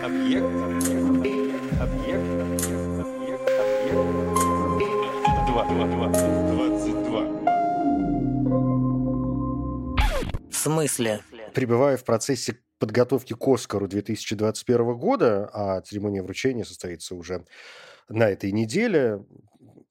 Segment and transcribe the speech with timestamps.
[0.00, 0.44] Объект.
[0.44, 1.52] Объект.
[1.80, 1.80] Объект.
[1.80, 2.30] Объект.
[3.00, 3.26] Объект.
[5.46, 5.64] Два.
[5.64, 5.86] Два.
[5.86, 6.08] Два.
[6.08, 7.22] Двадцать два.
[10.50, 11.20] В смысле?
[11.52, 17.44] Пребывая в процессе подготовки к Оскару 2021 года, а церемония вручения состоится уже
[18.08, 19.22] на этой неделе,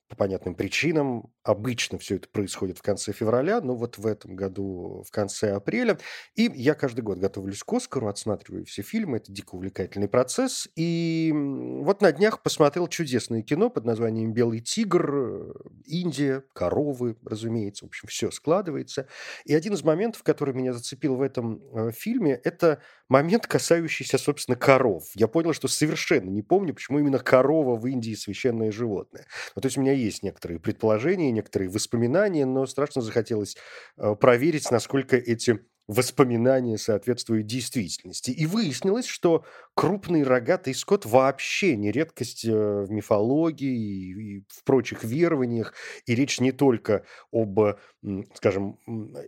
[0.09, 1.31] по понятным причинам.
[1.43, 5.97] Обычно все это происходит в конце февраля, но вот в этом году в конце апреля.
[6.35, 9.17] И я каждый год готовлюсь к Оскару, отсматриваю все фильмы.
[9.17, 10.69] Это дико увлекательный процесс.
[10.75, 17.85] И вот на днях посмотрел чудесное кино под названием «Белый тигр», Индия, коровы, разумеется.
[17.85, 19.07] В общем, все складывается.
[19.45, 24.55] И один из моментов, который меня зацепил в этом э, фильме, это момент, касающийся, собственно,
[24.55, 25.03] коров.
[25.15, 29.25] Я понял, что совершенно не помню, почему именно корова в Индии священное животное.
[29.55, 33.57] Ну, то есть у меня есть некоторые предположения, некоторые воспоминания, но страшно захотелось
[33.97, 38.31] э, проверить, насколько эти воспоминания соответствуют действительности.
[38.31, 39.43] И выяснилось, что
[39.75, 45.73] крупный рогатый скот вообще не редкость э, в мифологии и, в прочих верованиях.
[46.05, 47.59] И речь не только об,
[48.35, 48.79] скажем,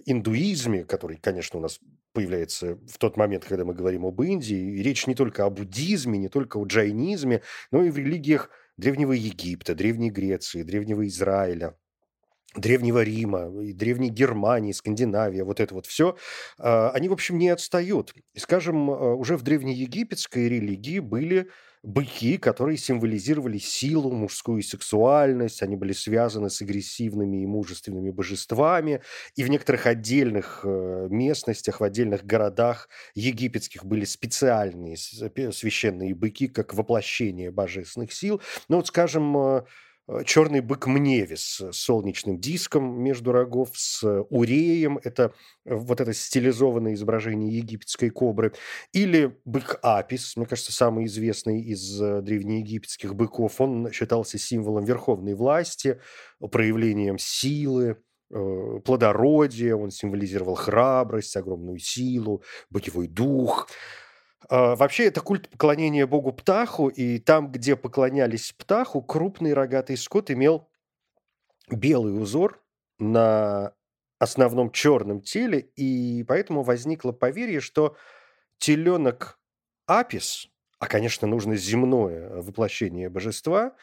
[0.05, 1.79] индуизме, который, конечно, у нас
[2.13, 4.77] появляется в тот момент, когда мы говорим об Индии.
[4.77, 9.11] И речь не только о буддизме, не только о джайнизме, но и в религиях Древнего
[9.11, 11.75] Египта, Древней Греции, Древнего Израиля.
[12.55, 16.15] Древнего Рима, и Древней Германии, Скандинавия, вот это вот все,
[16.57, 18.13] они, в общем, не отстают.
[18.33, 21.49] И, скажем, а, уже в древнеегипетской религии были
[21.83, 29.01] быки, которые символизировали силу, мужскую сексуальность, они были связаны с агрессивными и мужественными божествами,
[29.35, 36.73] и в некоторых отдельных э, местностях, в отдельных городах египетских были специальные священные быки, как
[36.73, 38.41] воплощение божественных сил.
[38.69, 39.63] Ну вот, скажем, э,
[40.25, 45.33] черный бык Мневис с солнечным диском между рогов, с э, уреем, это
[45.65, 48.53] э, вот это стилизованное изображение египетской кобры,
[48.91, 55.35] или бык Апис, мне кажется, самый известный из э, древнеегипетских быков, он считался символом верховной
[55.35, 55.99] власти,
[56.51, 57.97] проявлением силы,
[58.29, 63.69] э, плодородия, он символизировал храбрость, огромную силу, боевой дух.
[64.49, 70.31] А, Вообще это культ поклонения богу Птаху, и там, где поклонялись Птаху, крупный рогатый скот
[70.31, 70.69] имел
[71.69, 72.61] белый узор
[72.99, 73.73] на
[74.19, 77.95] основном черном теле, и поэтому возникло поверье, что
[78.57, 79.39] теленок
[79.85, 80.47] Апис,
[80.79, 83.75] а, конечно, нужно земное воплощение божества,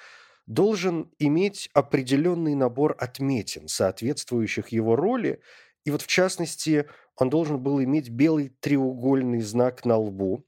[0.46, 5.40] должен иметь определенный набор отметин, соответствующих его роли,
[5.84, 10.46] и вот в частности он должен был иметь белый треугольный знак на лбу,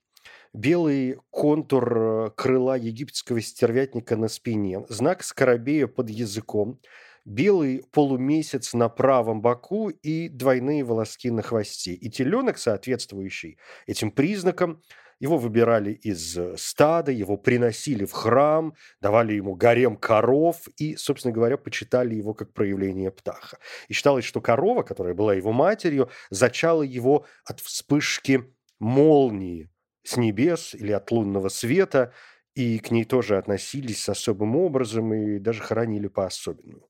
[0.52, 6.80] белый контур э, крыла египетского стервятника на спине, знак скоробея под языком,
[7.24, 11.92] белый полумесяц на правом боку и двойные волоски на хвосте.
[11.92, 14.82] И теленок, соответствующий этим признакам,
[15.20, 21.32] его выбирали из э, стада, его приносили в храм, давали ему гарем коров и, собственно
[21.32, 23.58] говоря, почитали его как проявление птаха.
[23.86, 29.71] И считалось, что корова, которая была его матерью, зачала его от вспышки молнии
[30.02, 32.12] с небес или от лунного света,
[32.54, 36.88] и к ней тоже относились особым образом и даже хоронили по-особенному.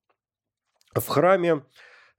[0.94, 1.64] В храме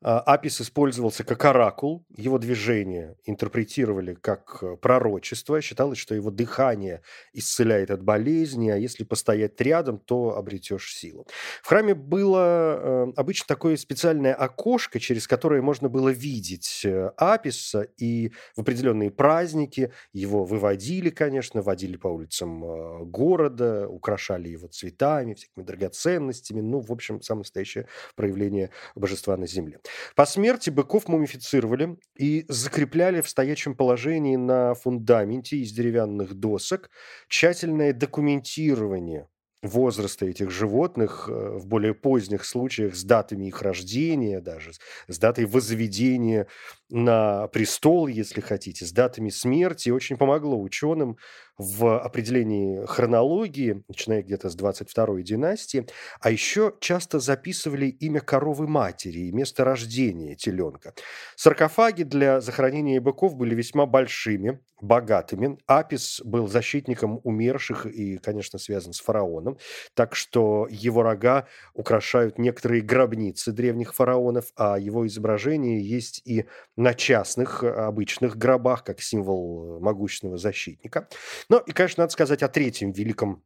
[0.04, 7.90] Апис использовался как оракул, его движения интерпретировали как э, пророчество, считалось, что его дыхание исцеляет
[7.90, 11.26] от болезни, а если постоять рядом, то обретешь силу.
[11.62, 17.88] В храме было э, обычно такое специальное окошко, через которое можно было видеть э, Аписа,
[17.98, 25.64] и в определенные праздники его выводили, конечно, водили по улицам города, украшали его цветами, всякими
[25.64, 29.80] драгоценностями, ну, в общем, самое настоящее проявление божества на земле.
[30.16, 36.90] По смерти быков мумифицировали и закрепляли в стоячем положении на фундаменте из деревянных досок.
[37.28, 39.28] Тщательное документирование
[39.62, 45.18] возраста этих животных э, в более поздних случаях с датами их рождения даже, с- с
[45.18, 46.48] датой возведения
[46.94, 51.18] на престол, если хотите, с датами смерти, очень помогло ученым
[51.58, 55.88] в определении хронологии, начиная где-то с 22-й династии,
[56.20, 60.94] а еще часто записывали имя коровы матери и место рождения теленка.
[61.36, 65.58] Саркофаги для захоронения быков были весьма большими, богатыми.
[65.66, 69.58] Апис был защитником умерших и, конечно, связан с фараоном,
[69.94, 76.46] так что его рога украшают некоторые гробницы древних фараонов, а его изображение есть и
[76.84, 81.08] на частных э, обычных гробах, как символ э, могущественного защитника.
[81.50, 83.44] Ну и, конечно, надо сказать о третьем великом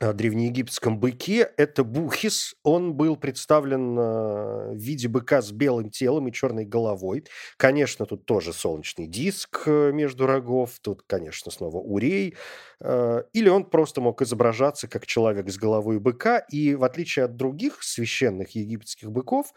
[0.00, 1.50] древнеегипетском быке.
[1.56, 2.54] Это бухис.
[2.62, 7.24] Он был представлен в виде быка с белым телом и черной головой.
[7.56, 10.78] Конечно, тут тоже солнечный диск э, между рогов.
[10.80, 12.36] Тут, конечно, снова урей.
[12.80, 16.38] Э, или он просто мог изображаться как человек с головой быка.
[16.38, 19.52] И в отличие от других священных египетских быков,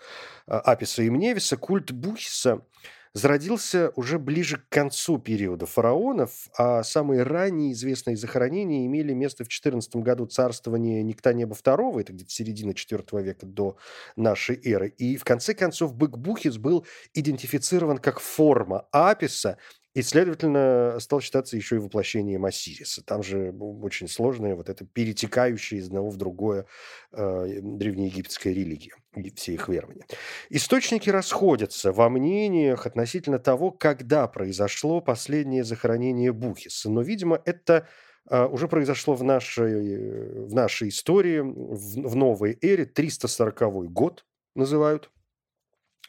[0.48, 2.62] э, Аписа и Мневиса, культ бухиса–
[3.14, 9.48] зародился уже ближе к концу периода фараонов, а самые ранние известные захоронения имели место в
[9.48, 13.78] XIV году царствования Никтанеба II, это где-то середина IV века до
[14.16, 14.90] нашей эры.
[14.98, 19.58] И в конце концов бык-бухис был идентифицирован как форма аписа,
[19.94, 23.04] и, следовательно, стал считаться еще и воплощением Осириса.
[23.04, 26.66] Там же очень сложная вот эта перетекающая из одного в другое
[27.12, 30.06] э, древнеегипетская религия и все их верования.
[30.50, 36.90] Источники расходятся во мнениях относительно того, когда произошло последнее захоронение Бухиса.
[36.90, 37.88] Но, видимо, это
[38.30, 45.12] э, уже произошло в нашей, в нашей истории, в, в новой эре, 340 год называют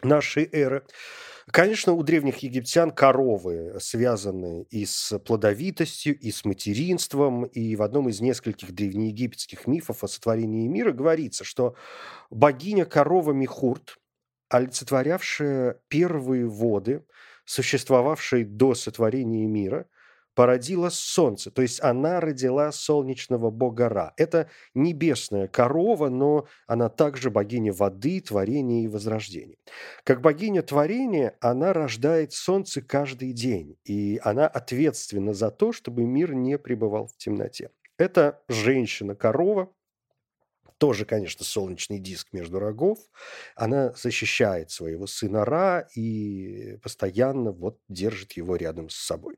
[0.03, 0.85] нашей эры.
[1.51, 8.09] Конечно, у древних египтян коровы связаны и с плодовитостью, и с материнством, и в одном
[8.09, 11.75] из нескольких древнеегипетских мифов о сотворении мира говорится, что
[12.31, 13.99] богиня корова Михурт,
[14.49, 17.05] олицетворявшая первые воды,
[17.45, 19.87] существовавшие до сотворения мира–
[20.35, 24.15] породила солнце, то есть она родила солнечного бога Ра.
[24.17, 29.57] Это небесная корова, но она также богиня воды, творения и возрождения.
[30.05, 36.35] Как богиня творения, она рождает солнце каждый день, и она ответственна за то, чтобы мир
[36.35, 37.71] не пребывал в темноте.
[37.99, 39.71] Это женщина-корова,
[40.83, 42.99] тоже, конечно, солнечный диск между рогов.
[43.55, 49.37] Она защищает своего сына Ра и постоянно вот держит его рядом с собой.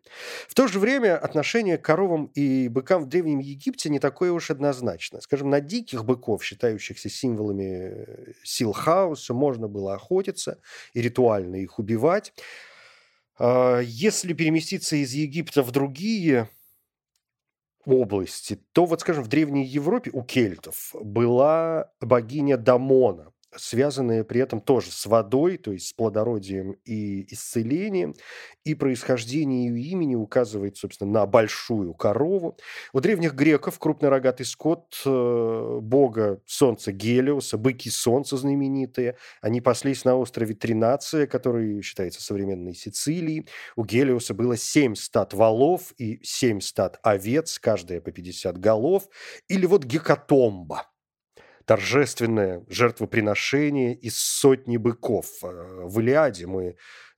[0.49, 4.51] В то же время отношение к коровам и быкам в Древнем Египте не такое уж
[4.51, 5.21] однозначно.
[5.21, 10.61] Скажем, на диких быков, считающихся символами э, сил хаоса, можно было охотиться
[10.95, 12.33] и ритуально их убивать.
[13.39, 16.49] А, если переместиться из Египта в другие
[17.87, 24.61] области, то вот, скажем, в Древней Европе у кельтов была богиня Дамона, связанные при этом
[24.61, 28.15] тоже с водой, то есть с плодородием и исцелением,
[28.65, 32.57] и происхождение ее имени указывает, собственно, на большую корову.
[32.93, 40.17] У древних греков крупнорогатый скот э, бога солнца Гелиоса, быки солнца знаменитые, они паслись на
[40.17, 43.47] острове Тринация, который считается современной Сицилией.
[43.77, 49.09] У Гелиоса было семь стад валов и семь стад овец, каждая по 50 голов.
[49.49, 50.87] Или вот Гекатомба–
[51.67, 55.27] торжественное жертвоприношение из сотни быков.
[55.43, 56.77] Э, в Илиаде мы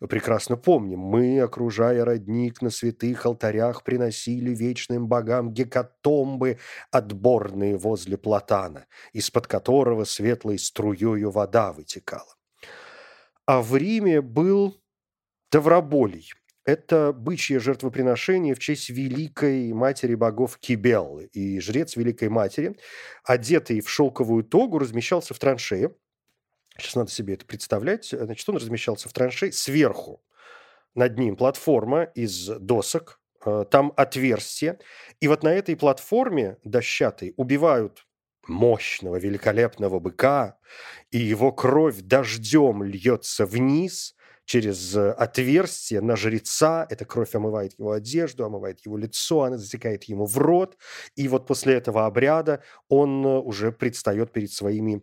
[0.08, 6.58] прекрасно помним, мы, окружая родник на святых алтарях, приносили вечным богам гекатомбы,
[6.90, 12.34] отборные возле платана, из-под которого светлой струёю вода вытекала.
[13.46, 14.76] А в Риме был
[15.50, 16.32] Тавроболий,
[16.66, 21.26] это бычье жертвоприношение в честь великой матери богов Кибеллы.
[21.32, 22.76] И жрец великой матери,
[23.24, 25.94] одетый в шелковую тогу, размещался в траншее.
[26.76, 28.08] Сейчас надо себе это представлять.
[28.10, 30.22] Значит, он размещался в траншее сверху.
[30.96, 34.80] Над ним платформа из досок, э, там отверстие.
[35.20, 38.06] И вот на этой платформе дощатой убивают
[38.48, 40.58] мощного, великолепного быка,
[41.12, 44.15] и его кровь дождем льется вниз,
[44.46, 46.86] через э, отверстие на жреца.
[46.88, 50.78] Эта кровь омывает его одежду, омывает его лицо, она затекает ему в рот.
[51.16, 55.02] И вот после этого обряда он э, уже предстает перед своими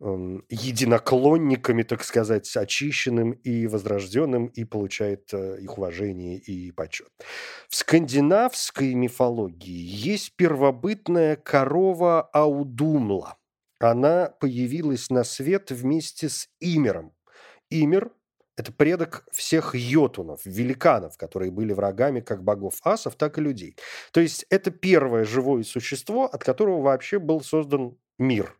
[0.00, 7.08] эм, единоклонниками, так сказать, очищенным и возрожденным, и получает э, их уважение и почет.
[7.68, 13.38] В скандинавской мифологии есть первобытная корова Аудумла.
[13.78, 17.12] Она появилась на свет вместе с Имером.
[17.70, 18.12] Имер
[18.56, 23.76] это предок всех йотунов, великанов, которые были врагами как богов асов, так и людей.
[24.12, 28.56] То есть это первое живое существо, от которого вообще был создан мир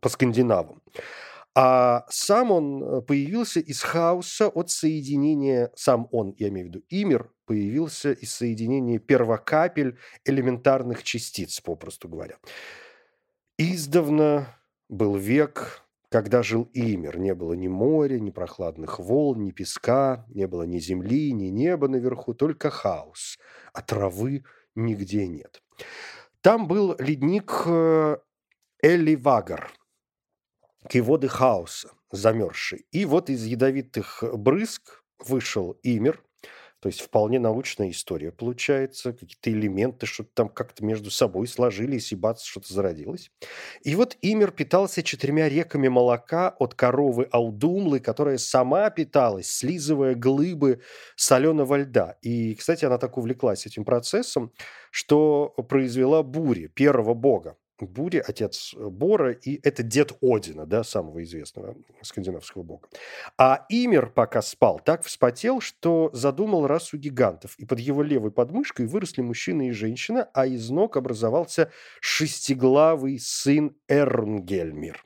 [0.00, 0.82] по скандинавам.
[1.54, 6.84] А сам он э, появился из хаоса от соединения, сам он, я имею в виду,
[6.90, 9.96] Имир, появился из соединения первокапель
[10.26, 12.36] элементарных частиц, попросту говоря.
[13.56, 14.58] Издавна
[14.90, 20.46] был век когда жил Имер, не было ни моря, ни прохладных волн, ни песка, не
[20.46, 23.38] было ни земли, ни неба наверху, только хаос,
[23.72, 24.44] а травы
[24.74, 25.62] нигде нет.
[26.40, 28.18] Там был ледник э,
[28.82, 29.72] Элливагар,
[30.94, 32.86] воды хаоса, замерзший.
[32.92, 36.22] И вот из ядовитых брызг вышел Имер,
[36.86, 42.14] То есть вполне научная история получается, какие-то элементы что-то там как-то между собой сложились, и
[42.14, 43.32] бац, что-то зародилось.
[43.82, 50.80] И вот Имер питался четырьмя реками молока от коровы Аудумлы, которая сама питалась, слизывая глыбы
[51.16, 52.18] соленого льда.
[52.22, 54.52] И, кстати, она так увлеклась этим процессом,
[54.92, 57.56] что произвела бури, первого бога.
[57.80, 62.88] Бури, отец Бора, и это дед Одина, да, самого известного скандинавского бога.
[63.38, 68.86] А Имер, пока спал, так вспотел, что задумал расу гигантов, и под его левой подмышкой
[68.86, 75.04] выросли мужчина и женщина, а из ног образовался шестиглавый сын Эрнгельмир.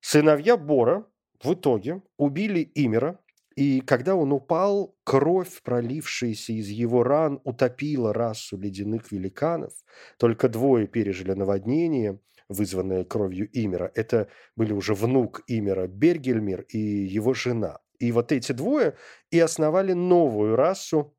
[0.00, 1.06] Сыновья Бора
[1.42, 3.19] в итоге убили Имера,
[3.56, 9.72] и когда он упал, кровь, пролившаяся из его ран, утопила расу ледяных великанов.
[10.18, 13.90] Только двое пережили наводнение, вызванное кровью Имера.
[13.94, 17.78] Это были уже внук Имера Бергельмир и его жена.
[17.98, 18.96] И вот эти двое
[19.30, 21.14] и основали новую расу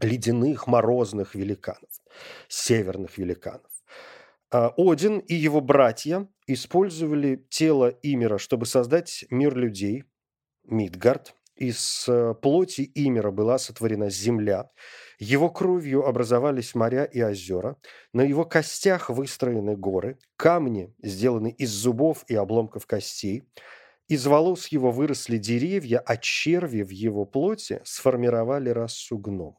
[0.00, 1.90] ледяных морозных великанов,
[2.48, 3.70] северных великанов.
[4.50, 10.04] А Один и его братья использовали тело Имера, чтобы создать мир людей,
[10.64, 14.70] Мидгард, из э, плоти Имера была сотворена земля,
[15.18, 17.76] его кровью образовались моря и озера,
[18.12, 23.42] на его костях выстроены горы, камни сделаны из зубов и обломков костей,
[24.06, 29.56] из волос его выросли деревья, а черви в его плоти сформировали расу гномов.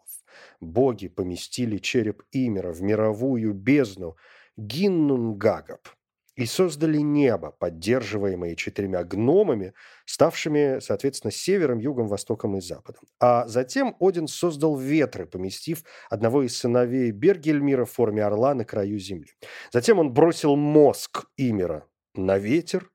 [0.60, 4.15] Боги поместили череп Имера в мировую бездну
[4.58, 5.89] Гиннунгагап–
[6.39, 9.74] и создали небо, поддерживаемое четырьмя гномами,
[10.05, 13.01] ставшими, соответственно, севером, югом, востоком и западом.
[13.19, 19.00] А затем Один создал ветры, поместив одного из сыновей Бергельмира в форме орла на краю
[19.00, 19.34] земли.
[19.74, 22.89] Затем он бросил мозг Имера на ветер,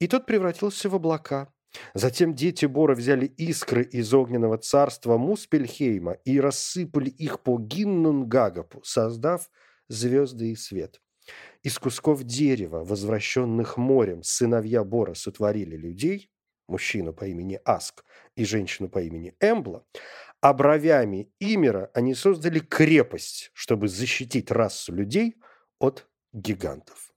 [0.00, 1.52] и тот превратился в облака.
[1.92, 9.50] Затем дети Бора взяли искры из огненного царства Муспельхейма и рассыпали их по Гиннунгагапу, создав
[9.88, 11.02] звезды и свет.
[11.62, 16.30] Из кусков дерева, возвращенных морем, сыновья Бора сотворили людей,
[16.68, 18.04] мужчину по имени Аск
[18.36, 19.84] и женщину по имени Эмбла,
[20.40, 25.36] а бровями Имера они создали крепость, чтобы защитить расу людей
[25.78, 27.12] от гигантов.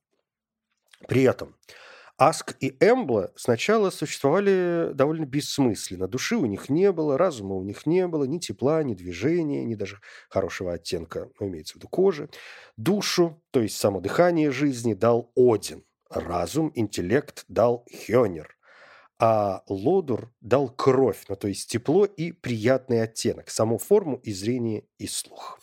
[1.08, 1.56] При этом
[2.21, 6.07] Аск и Эмбла сначала существовали довольно бессмысленно.
[6.07, 9.73] Души у них не было, разума у них не было, ни тепла, ни движения, ни
[9.73, 12.29] даже хорошего оттенка, ну, имеется в виду кожи.
[12.77, 15.83] Душу, то есть само дыхание жизни, дал Один.
[16.11, 18.55] Разум, интеллект дал Хёнер.
[19.17, 24.83] А Лодур дал кровь, ну, то есть тепло и приятный оттенок, саму форму и зрение,
[24.99, 25.59] и слух.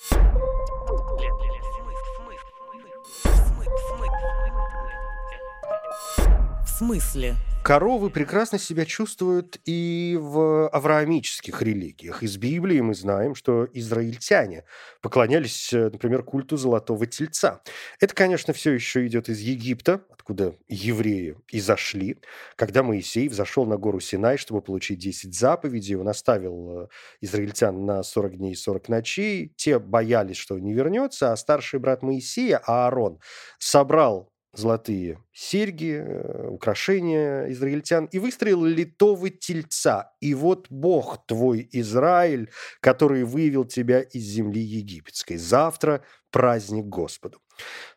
[6.79, 7.35] Смысле?
[7.65, 12.23] Коровы прекрасно себя чувствуют и в авраамических религиях.
[12.23, 14.65] Из Библии мы знаем, что израильтяне
[15.03, 17.61] поклонялись, э, например, культу золотого тельца.
[18.01, 22.19] Это, конечно, все еще идет из Египта, откуда евреи и зашли.
[22.57, 26.89] Когда Моисей взошел на гору Синай, чтобы получить 10 заповедей, он оставил э,
[27.21, 29.53] израильтян на 40 дней и 40 ночей.
[29.57, 33.19] Те боялись, что не вернется, а старший брат Моисея, Аарон,
[33.59, 40.13] собрал золотые серьги, э, украшения израильтян, и выстроил литого тельца.
[40.21, 42.51] И вот Бог твой Израиль,
[42.81, 45.37] который вывел тебя из земли египетской.
[45.37, 47.41] Завтра праздник Господу.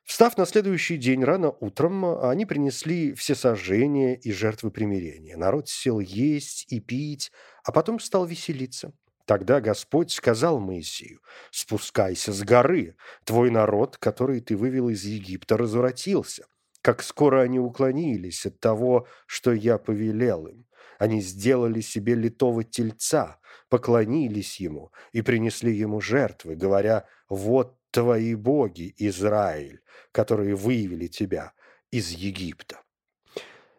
[0.04, 5.38] Встав на следующий день рано утром, они принесли все сожжения и жертвы примирения.
[5.38, 7.32] Народ сел есть и пить,
[7.64, 8.94] а потом стал веселиться.
[9.26, 16.46] Тогда Господь сказал Моисею, «Спускайся с горы, твой народ, который ты вывел из Египта, развратился.
[16.82, 20.66] Как скоро они уклонились от того, что я повелел им.
[20.98, 28.94] Они сделали себе литого тельца, поклонились ему и принесли ему жертвы, говоря, «Вот твои боги,
[28.98, 31.54] Израиль, которые вывели тебя
[31.92, 32.82] из Египта».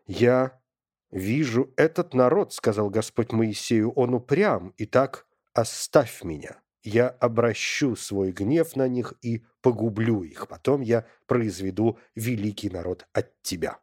[0.06, 0.60] «Я
[1.10, 6.61] вижу этот народ»,— сказал Господь Моисею,— «он упрям, и так оставь меня.
[6.82, 10.48] Я обращу свой гнев на них и погублю их.
[10.48, 13.78] Потом я произведу великий народ от тебя».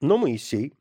[0.00, 0.74] Но Моисей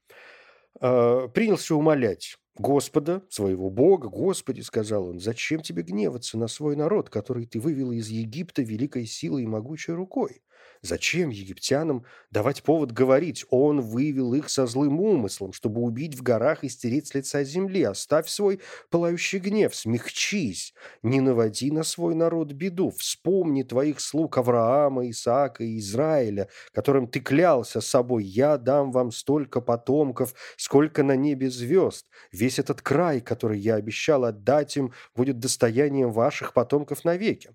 [0.81, 7.09] э, принялся умолять Господа, своего Бога, Господи, сказал он, зачем тебе гневаться на свой народ,
[7.09, 10.41] который ты вывел из Египта великой силой и могучей рукой?
[10.81, 13.45] Зачем египтянам давать повод говорить?
[13.49, 17.83] Он вывел их со злым умыслом, чтобы убить в горах и стереть с лица земли.
[17.83, 22.91] Оставь свой пылающий гнев, смягчись, не наводи на свой народ беду.
[22.91, 28.23] Вспомни твоих слуг Авраама, Исаака и Израиля, которым ты клялся собой.
[28.23, 32.07] Я дам вам столько потомков, сколько на небе звезд.
[32.31, 37.51] Весь этот край, который я обещал отдать им, будет достоянием ваших потомков навеки.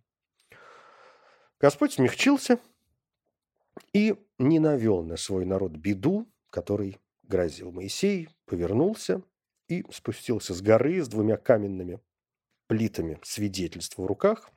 [1.61, 2.59] Господь смягчился–
[3.93, 9.23] и не навел на свой народ беду, который грозил Моисей, повернулся
[9.69, 12.01] и спустился с горы с двумя каменными
[12.67, 14.51] плитами свидетельства в руках.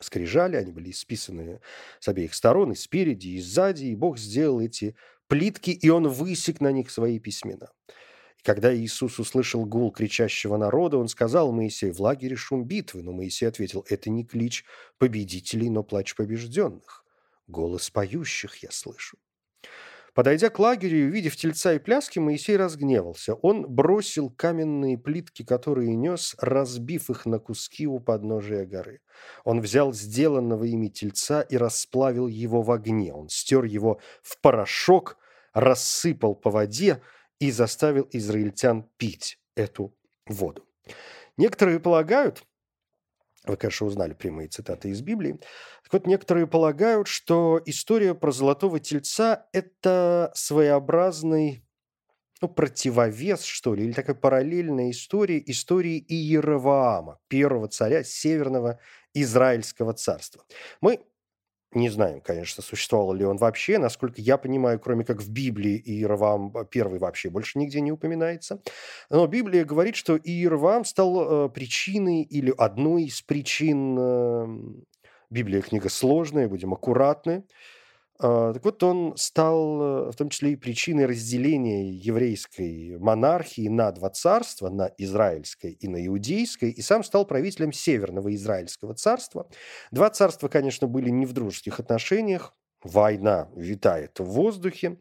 [0.00, 1.60] Скрижали, они были исписаны
[1.98, 6.60] с обеих сторон, и спереди, и сзади, и Бог сделал эти плитки, и он высек
[6.60, 7.70] на них свои письмена.
[8.38, 13.02] И когда Иисус услышал гул кричащего народа, он сказал Моисею, в лагере шум битвы.
[13.02, 14.64] Но Моисей ответил, это не клич
[14.98, 17.04] победителей, но плач побежденных.
[17.50, 19.18] Голос поющих я слышу.
[20.14, 23.34] Подойдя к лагерю и увидев тельца и пляски, Моисей разгневался.
[23.34, 29.00] Он бросил каменные плитки, которые нес, разбив их на куски у подножия горы.
[29.44, 33.12] Он взял сделанного ими тельца и расплавил его в огне.
[33.12, 35.16] Он стер его в порошок,
[35.52, 37.02] рассыпал по воде
[37.40, 39.92] и заставил израильтян пить эту
[40.26, 40.64] воду.
[41.36, 42.44] Некоторые полагают,
[43.44, 45.40] вы, конечно, узнали прямые цитаты из Библии.
[45.84, 51.64] Так вот, некоторые полагают, что история про золотого тельца– это своеобразный
[52.42, 58.78] ну, противовес, что ли, или такая параллельная история истории Иераваама, первого царя Северного
[59.14, 60.44] Израильского царства.
[60.80, 61.00] Мы
[61.72, 63.78] не знаю, конечно, существовал ли он вообще.
[63.78, 68.60] Насколько я понимаю, кроме как в Библии, Иеровам первый вообще больше нигде не упоминается.
[69.08, 73.96] Но Библия говорит, что Иеровам стал э, причиной или одной из причин...
[73.98, 74.46] Э,
[75.30, 77.44] Библия книга сложная, будем аккуратны.
[78.22, 83.90] А, так вот, он стал э, в том числе и причиной разделения еврейской монархии на
[83.92, 89.48] два царства, на израильское и на иудейское, и сам стал правителем Северного Израильского царства.
[89.90, 94.98] Два царства, конечно, были не в дружеских отношениях, война витает в воздухе,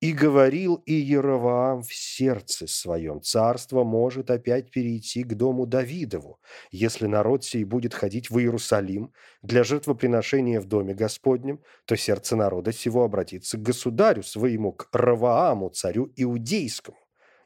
[0.00, 7.44] и говорил Иеровоам в сердце своем, царство может опять перейти к дому Давидову, если народ
[7.44, 13.58] сей будет ходить в Иерусалим для жертвоприношения в доме Господнем, то сердце народа сего обратится
[13.58, 16.98] к государю своему, к Равааму, царю иудейскому,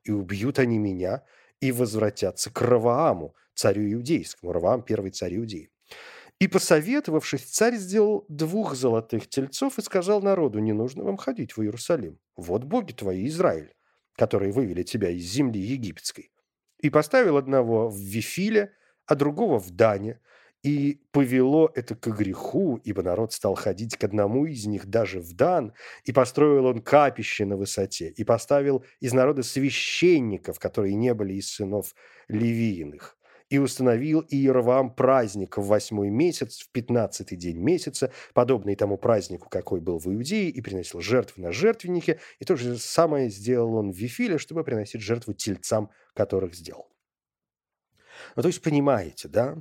[0.04, 1.22] и убьют они меня,
[1.60, 4.52] и возвратятся к Равааму, царю иудейскому.
[4.52, 5.70] Раваам– первый царь Иудеи.
[6.40, 11.62] И, посоветовавшись, царь сделал двух золотых тельцов и сказал народу, не нужно вам ходить в
[11.62, 12.18] Иерусалим.
[12.36, 13.72] Вот боги твои, Израиль,
[14.16, 16.32] которые вывели тебя из земли египетской.
[16.80, 18.72] И поставил одного в Вифиле,
[19.06, 20.20] а другого в Дане.
[20.62, 25.34] И повело это к греху, ибо народ стал ходить к одному из них даже в
[25.34, 31.34] Дан, и построил он капище на высоте, и поставил из народа священников, которые не были
[31.34, 31.94] из сынов
[32.28, 33.18] Левииных
[33.50, 39.80] и установил Иеровам праздник в восьмой месяц, в пятнадцатый день месяца, подобный тому празднику, какой
[39.80, 43.96] был в Иудее, и приносил жертвы на жертвеннике, и то же самое сделал он в
[43.96, 46.90] Вифиле, чтобы приносить жертву тельцам, которых сделал.
[48.36, 49.56] Ну, то есть, понимаете, да?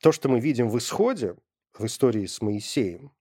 [0.00, 1.36] То, что мы видим в исходе,
[1.76, 3.12] в истории с Моисеем,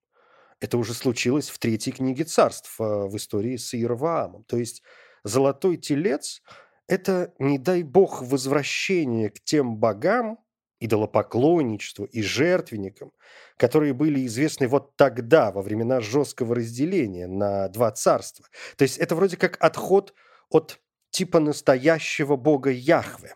[0.59, 4.43] это уже случилось в третьей книге царств, в истории с Иероваамом.
[4.45, 4.81] То есть,
[5.23, 6.41] золотой телец–
[6.87, 10.39] это, не дай бог, возвращение к тем богам,
[10.79, 13.11] идолопоклонничеству и жертвенникам,
[13.57, 18.45] которые были известны вот тогда, во времена жесткого разделения на два царства.
[18.75, 20.13] То есть это вроде как отход
[20.49, 23.35] от типа настоящего бога Яхве.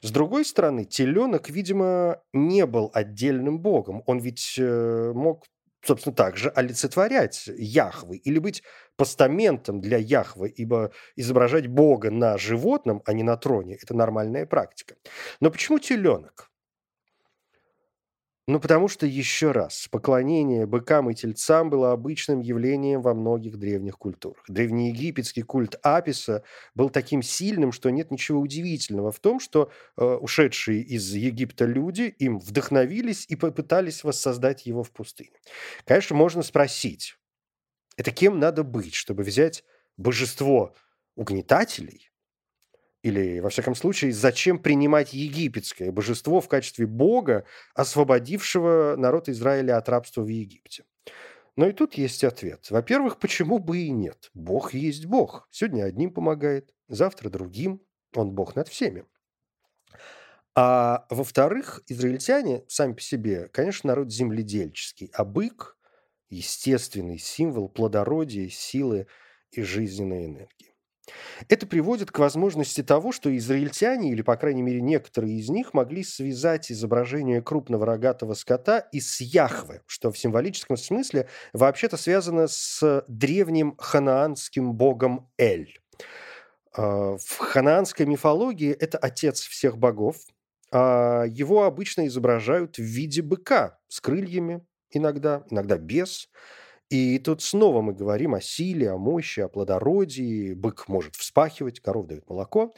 [0.00, 4.02] С другой стороны, теленок, видимо, не был отдельным богом.
[4.06, 5.44] Он ведь э, мог
[5.86, 8.62] собственно, также олицетворять Яхвы или быть
[8.96, 14.96] постаментом для Яхвы, ибо изображать Бога на животном, а не на троне– это нормальная практика.
[15.40, 16.50] Но почему теленок?
[18.48, 23.98] Ну, потому что, еще раз, поклонение быкам и тельцам было обычным явлением во многих древних
[23.98, 24.44] культурах.
[24.46, 26.44] Древнеегипетский культ Аписа
[26.76, 32.02] был таким сильным, что нет ничего удивительного в том, что э, ушедшие из Египта люди
[32.18, 35.32] им вдохновились и попытались воссоздать его в пустыне.
[35.84, 37.18] Конечно, можно спросить,
[37.96, 39.64] это кем надо быть, чтобы взять
[39.96, 40.74] божество
[41.16, 42.10] угнетателей
[43.06, 47.44] или, во всяком случае, зачем принимать египетское божество в качестве бога,
[47.76, 50.82] освободившего народ Израиля от рабства в Египте?
[51.54, 52.68] Но и тут есть ответ.
[52.68, 54.30] Во-первых, почему бы и нет?
[54.34, 55.46] Бог есть Бог.
[55.52, 57.80] Сегодня одним помогает, завтра другим.
[58.12, 59.04] Он Бог над всеми.
[60.56, 65.78] А во-вторых, израильтяне сами по себе, конечно, народ земледельческий, а бык
[66.28, 69.06] естественный символ плодородия, силы
[69.52, 70.75] и жизненной энергии.
[71.48, 76.02] Это приводит к возможности того, что израильтяне, или, по крайней мере, некоторые из них, могли
[76.02, 83.04] связать изображение крупного рогатого скота и с Яхве, что в символическом смысле вообще-то связано с
[83.06, 85.78] древним ханаанским богом Эль.
[86.72, 90.16] А, в ханаанской мифологии это отец всех богов,
[90.72, 96.28] а его обычно изображают в виде быка с крыльями иногда, иногда без–
[96.88, 100.54] и тут снова мы говорим о силе, о мощи, о плодородии.
[100.54, 102.74] Бык может вспахивать, коров дает молоко.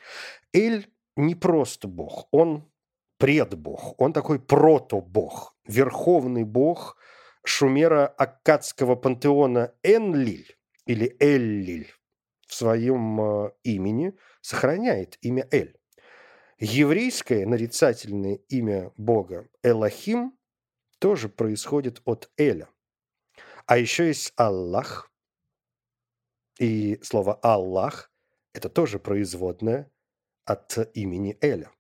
[0.53, 2.71] Эль не просто бог, он
[3.19, 6.97] предбог, он такой протобог, верховный бог
[7.45, 11.93] шумера аккадского пантеона Энлиль или Эллиль
[12.47, 15.77] в своем э, имени сохраняет имя Эль.
[16.59, 20.37] Еврейское нарицательное имя бога Элохим
[20.99, 22.69] тоже происходит от Эля.
[23.69, 25.13] А еще есть Аллах.
[26.59, 28.11] И слово Аллах–
[28.55, 29.93] это тоже производное
[30.47, 31.71] от имени Эля.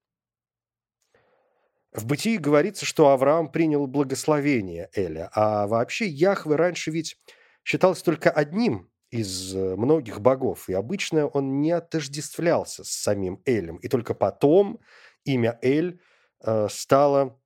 [1.92, 7.18] В Бытии говорится, что Авраам принял благословение Эля, а вообще Яхве раньше ведь
[7.64, 13.88] считался только одним из многих богов, и обычно он не отождествлялся с самим Элем, и
[13.88, 14.78] только потом
[15.24, 16.02] имя Эль
[16.44, 17.40] э, стало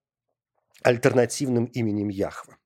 [0.82, 2.56] альтернативным именем Яхве.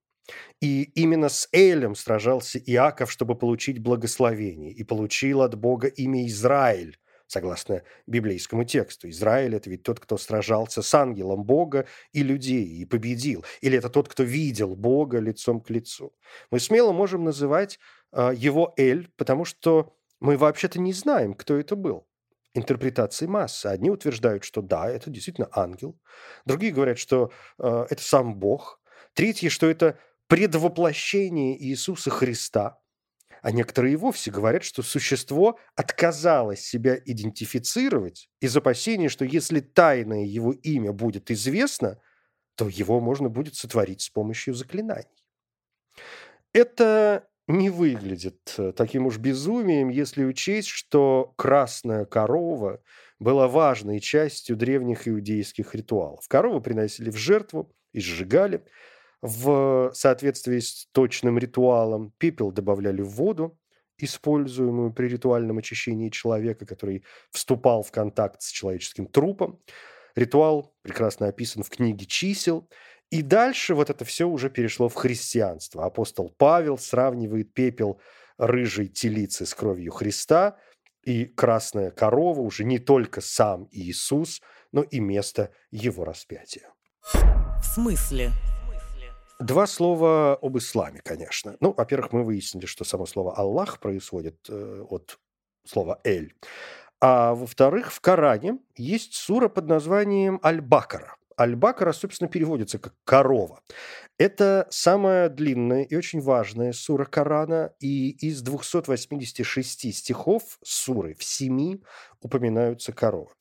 [0.60, 6.98] И именно с Элем сражался Иаков, чтобы получить благословение, и получил от Бога имя Израиль,
[7.26, 9.08] согласно библейскому тексту.
[9.08, 13.44] Израиль– это ведь тот, кто сражался с ангелом Бога и людей, и победил.
[13.60, 16.14] Или это тот, кто видел Бога лицом к лицу.
[16.50, 17.78] Мы смело можем называть
[18.12, 22.06] э, его Эль, потому что мы вообще-то не знаем, кто это был.
[22.54, 23.66] Интерпретации массы.
[23.66, 25.98] Одни утверждают, что да, это действительно ангел.
[26.46, 28.80] Другие говорят, что э, это сам Бог.
[29.12, 32.78] Третьи, что это предвоплощение Иисуса Христа,
[33.42, 40.24] а некоторые и вовсе говорят, что существо отказалось себя идентифицировать из опасения, что если тайное
[40.24, 42.00] его имя будет известно,
[42.56, 45.06] то его можно будет сотворить с помощью заклинаний.
[46.52, 52.82] Это не выглядит э, таким уж безумием, если учесть, что красная корова
[53.20, 56.26] была важной частью древних иудейских ритуалов.
[56.26, 58.64] Корову приносили в жертву и сжигали–
[59.26, 63.58] в соответствии с точным ритуалом пепел добавляли в воду,
[63.98, 69.60] используемую при ритуальном очищении человека, который вступал в контакт с человеческим трупом.
[70.14, 72.68] Ритуал прекрасно описан в книге «Чисел».
[73.10, 75.84] И дальше вот это все уже перешло в христианство.
[75.84, 78.00] Апостол Павел сравнивает пепел
[78.36, 80.56] рыжей телицы с кровью Христа,
[81.04, 86.68] и красная корова уже не только сам Иисус, но и место его распятия.
[87.12, 88.32] В смысле?
[89.38, 91.56] Два слова об исламе, конечно.
[91.60, 95.18] Ну, во-первых, мы выяснили, что само слово «Аллах» происходит э, от
[95.66, 96.34] слова «эль».
[97.02, 101.16] А во-вторых, в Коране есть сура под названием «Аль-Бакара».
[101.38, 103.60] Аль-Бакара, собственно, переводится как «корова».
[104.18, 111.82] Это самая длинная и очень важная сура Корана, и из 286 стихов суры в семи
[112.22, 113.32] упоминаются коровы.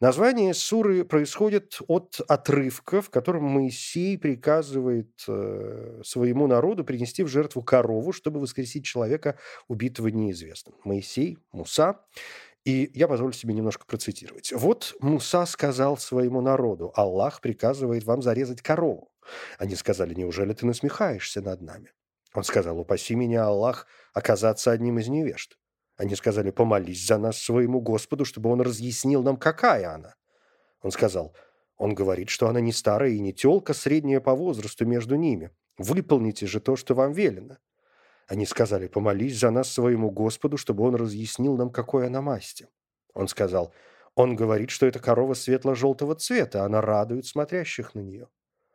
[0.00, 7.62] Название суры происходит от отрывка, в котором Моисей приказывает э, своему народу принести в жертву
[7.62, 10.74] корову, чтобы воскресить человека, убитого неизвестным.
[10.82, 12.00] Моисей, Муса,
[12.64, 14.52] и я позволю себе немножко процитировать.
[14.52, 19.10] «Вот Муса сказал своему народу, Аллах приказывает вам зарезать корову.
[19.58, 21.92] Они сказали, неужели ты насмехаешься над нами?
[22.34, 25.56] Он сказал, упаси меня, Аллах, оказаться одним из невежд.
[25.96, 30.14] Они сказали, помолись за нас своему Господу, чтобы он разъяснил нам, какая она.
[30.82, 31.34] Он сказал,
[31.76, 35.50] он говорит, что она не старая и не телка, средняя по возрасту между ними.
[35.78, 37.58] Выполните же то, что вам велено.
[38.26, 42.68] Они сказали, помолись за нас своему Господу, чтобы он разъяснил нам, какой она масти.
[43.12, 43.72] Он сказал,
[44.14, 48.28] он говорит, что это корова светло-желтого цвета, она радует смотрящих на нее.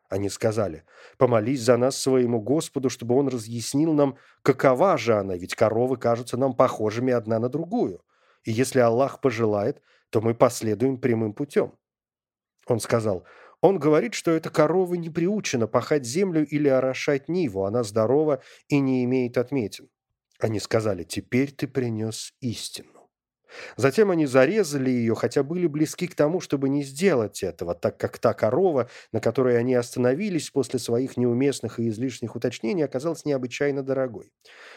[0.10, 0.84] Они сказали,
[1.18, 6.36] помолись за нас своему Господу, чтобы он разъяснил нам, какова же она, ведь коровы кажутся
[6.36, 8.02] нам похожими одна на другую.
[8.44, 11.74] И если Аллах пожелает, то мы последуем прямым путем.
[12.66, 13.24] Он сказал,
[13.62, 18.80] он говорит, что эта корова не приучена пахать землю или орошать ниву, она здорова и
[18.80, 19.90] не имеет отметин.
[20.40, 22.99] Они сказали, теперь ты принес истину.
[23.78, 28.18] Затем они зарезали ее, хотя были близки к тому, чтобы не сделать этого, так как
[28.18, 34.32] та корова, на которой они остановились после своих неуместных и излишних уточнений, оказалась необычайно дорогой.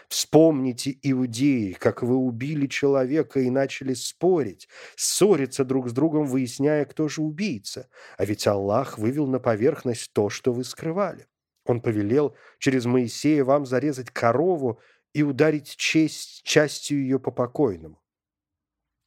[0.09, 7.09] Вспомните, иудеи, как вы убили человека и начали спорить, ссориться друг с другом, выясняя, кто
[7.09, 7.89] же убийца.
[8.17, 11.27] А ведь Аллах вывел на поверхность то, что вы скрывали.
[11.65, 14.81] Он повелел через Моисея вам зарезать корову
[15.13, 18.02] и ударить честь, частью ее по покойному.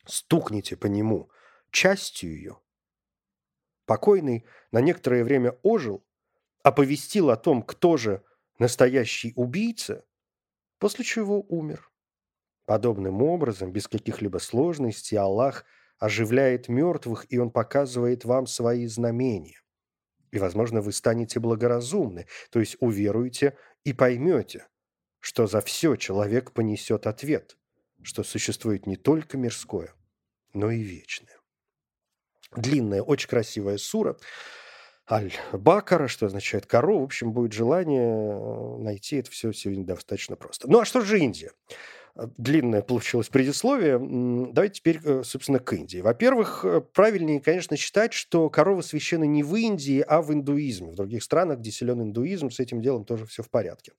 [0.06, 1.30] Стукните по нему
[1.72, 2.60] частью ее.
[3.86, 6.06] Покойный на некоторое время ожил,
[6.64, 8.24] оповестил о том, кто же
[8.58, 10.06] настоящий убийца,
[10.80, 11.92] после чего умер.
[12.66, 15.66] Подобным образом, без каких-либо сложностей, Аллах
[16.00, 19.62] оживляет мертвых, и Он показывает вам свои знамения.
[20.32, 24.68] И, возможно, вы станете благоразумны, то есть уверуете и поймете,
[25.20, 27.58] что за все человек понесет ответ,
[28.02, 29.95] что существует не только мирское,
[30.56, 31.38] но и вечное.
[32.56, 34.18] Длинная, очень красивая сура.
[35.10, 37.02] Аль-Бакара, что означает корова.
[37.02, 40.70] В общем, будет желание э, найти это все сегодня достаточно просто.
[40.70, 41.52] Ну а что же Индия?
[42.16, 44.00] Длинное получилось предисловие.
[44.52, 46.00] Давайте теперь, э, собственно, к Индии.
[46.00, 50.92] Во-первых, э, правильнее, конечно, считать, что корова священна не в Индии, а в индуизме.
[50.92, 53.92] В других странах, где силен индуизм, с этим делом тоже все в порядке.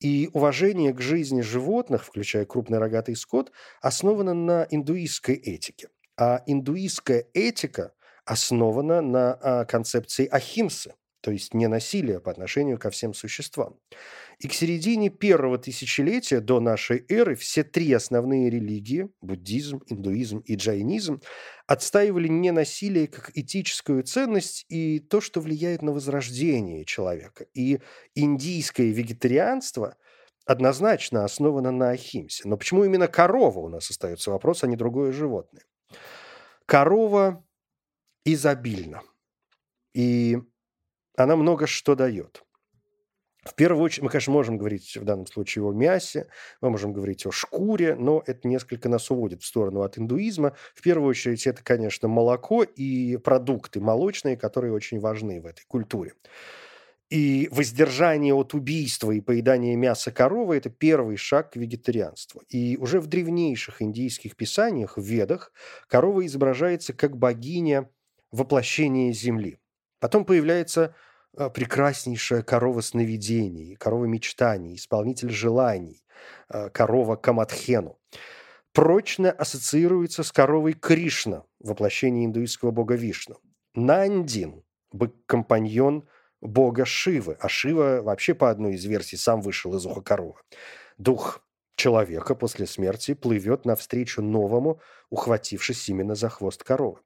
[0.00, 5.88] И уважение к жизни животных, включая крупный рогатый скот, основано на индуистской этике.
[6.16, 7.92] А индуистская этика
[8.24, 13.78] основана на а, концепции ахимсы, то есть ненасилия по отношению ко всем существам.
[14.40, 20.56] И к середине первого тысячелетия до нашей эры все три основные религии– буддизм, индуизм и
[20.56, 21.22] джайнизм–
[21.68, 27.46] отстаивали ненасилие как этическую ценность и то, что влияет на возрождение человека.
[27.54, 27.78] И
[28.16, 29.96] индийское вегетарианство
[30.44, 32.48] однозначно основано на ахимсе.
[32.48, 35.62] Но почему именно корова у нас остается вопрос, а не другое животное?
[36.66, 37.44] Корова
[38.24, 39.02] изобильна.
[39.94, 40.38] И
[41.16, 42.44] она много что дает.
[43.44, 46.28] В первую очередь, мы, конечно, можем говорить в данном случае о мясе,
[46.60, 50.54] мы можем говорить о шкуре, но это несколько нас уводит в сторону от индуизма.
[50.74, 56.14] В первую очередь, это, конечно, молоко и продукты молочные, которые очень важны в этой культуре.
[57.10, 62.42] И воздержание от убийства и поедания мяса коровы– это первый шаг к вегетарианству.
[62.48, 65.52] И уже в древнейших индийских писаниях, в Ведах,
[65.88, 67.90] корова изображается как богиня
[68.30, 69.58] воплощения земли.
[70.02, 70.96] Потом появляется
[71.36, 76.04] а, прекраснейшая корова сновидений, корова мечтаний, исполнитель желаний,
[76.48, 78.00] а, корова Камадхену.
[78.72, 83.38] Прочно ассоциируется с коровой Кришна, воплощение индуистского бога Вишну.
[83.76, 84.64] Нандин–
[85.26, 86.08] компаньон
[86.40, 90.40] бога Шивы, а Шива вообще по одной из версий сам вышел из уха коровы.
[90.98, 96.98] Дух человека после смерти плывет навстречу новому, ухватившись именно за хвост коровы.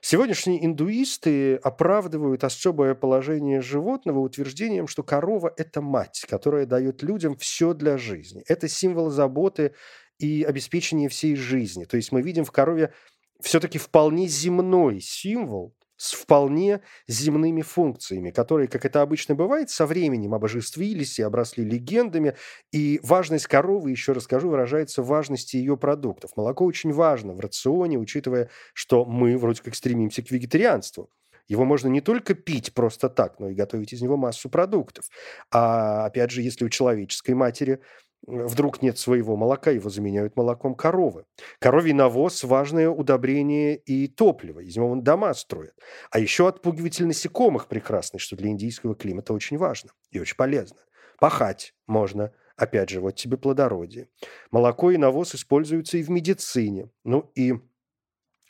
[0.00, 7.74] Сегодняшние индуисты оправдывают особое положение животного утверждением, что корова– это мать, которая дает людям все
[7.74, 8.44] для жизни.
[8.46, 9.74] Это символ заботы
[10.18, 11.84] и обеспечения всей жизни.
[11.84, 12.92] То есть мы видим в корове
[13.40, 20.34] все-таки вполне земной символ, с вполне земными функциями, которые, как это обычно бывает, со временем
[20.34, 22.34] обожествились и обросли легендами.
[22.72, 26.32] И важность коровы, еще расскажу, выражается в важности ее продуктов.
[26.36, 31.10] Молоко очень важно в рационе, учитывая, что мы вроде как стремимся к вегетарианству.
[31.48, 35.04] Его можно не только пить просто так, но и готовить из него массу продуктов.
[35.50, 37.80] А опять же, если у человеческой матери
[38.26, 41.24] вдруг нет своего молока, его заменяют молоком коровы.
[41.58, 45.74] Коровий навоз– важное удобрение и топливо, из него дома строят.
[46.10, 50.78] А еще отпугиватель насекомых прекрасный, что для индийского климата очень важно и очень полезно.
[51.18, 54.08] Пахать можно, опять же, вот тебе плодородие.
[54.50, 56.90] Молоко и навоз используются и в медицине.
[57.04, 57.54] Ну и,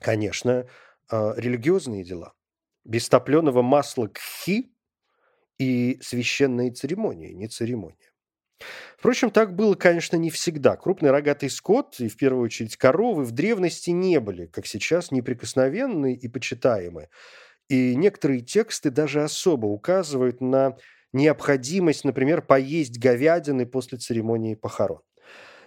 [0.01, 0.67] конечно,
[1.09, 2.33] а, религиозные дела.
[2.85, 4.73] Без топленого масла кхи
[5.59, 8.06] и священные церемонии, не церемония.
[8.99, 10.77] Впрочем, так было, конечно, не всегда.
[10.77, 16.15] Крупный рогатый скот, и в первую очередь коровы, в древности не были, как сейчас, неприкосновенны
[16.15, 17.09] и почитаемы.
[17.69, 20.77] И некоторые тексты даже особо указывают на
[21.13, 25.01] необходимость, например, поесть говядины после церемонии похорон.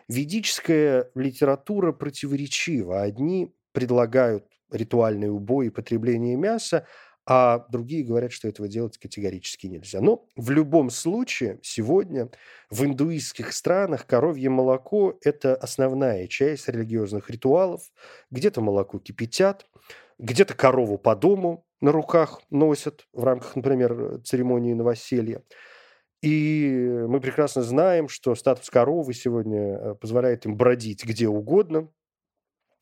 [0.07, 3.03] Ведическая литература противоречива.
[3.03, 6.87] Одни предлагают ритуальный убой и потребление мяса,
[7.25, 10.01] а другие говорят, что этого делать категорически нельзя.
[10.01, 12.29] Но в любом случае сегодня
[12.69, 17.81] в индуистских странах коровье молоко– это основная часть религиозных ритуалов.
[18.31, 19.67] Где-то молоко кипятят,
[20.17, 25.43] где-то корову по дому на руках носят в рамках, например, церемонии новоселья.
[26.21, 31.89] И мы прекрасно знаем, что статус коровы сегодня э, позволяет им бродить где угодно,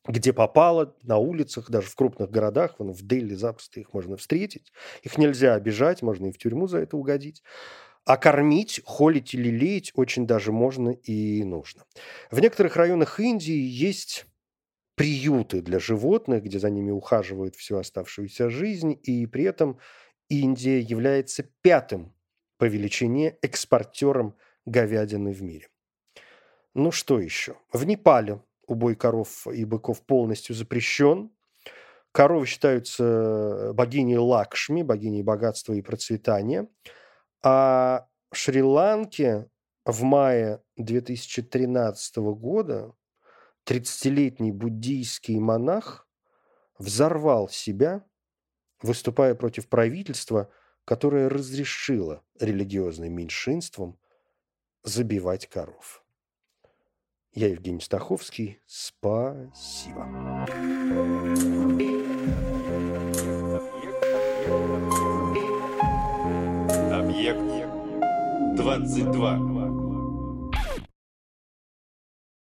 [0.08, 4.72] где попало, на улицах, даже в крупных городах, вон, в Дели запросто их можно встретить.
[5.02, 7.42] Их нельзя обижать, можно и в тюрьму за это угодить.
[8.06, 11.84] А кормить, холить или леять очень даже можно и нужно.
[12.30, 14.24] В некоторых районах Индии есть
[14.94, 19.78] приюты для животных, где за ними ухаживают всю оставшуюся жизнь, и при этом
[20.30, 22.14] Индия является пятым
[22.56, 25.68] по величине экспортером говядины в мире.
[26.74, 27.56] Ну что еще?
[27.72, 31.30] В Непале убой коров и быков полностью запрещен.
[32.12, 36.68] Коровы считаются богиней Лакшми, богиней богатства и процветания.
[37.42, 39.48] А в Шри-Ланке
[39.84, 42.92] в мае 2013 года
[43.66, 46.06] 30-летний буддийский монах
[46.78, 48.04] взорвал себя,
[48.82, 50.50] выступая против правительства,
[50.84, 53.98] которое разрешило религиозным меньшинствам
[54.84, 56.04] забивать коров.
[57.38, 58.58] Я Евгений Стаховский.
[58.66, 60.02] Спасибо.
[66.92, 67.40] Объект
[68.56, 69.77] 22.